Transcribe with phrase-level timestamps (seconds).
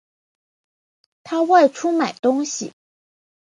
[1.21, 2.73] 他外出买东西